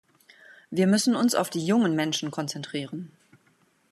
Wir 0.71 0.87
müssen 0.87 1.15
uns 1.15 1.35
auf 1.35 1.51
die 1.51 1.63
jungen 1.63 1.93
Menschen 1.95 2.31
konzentrieren. 2.31 3.11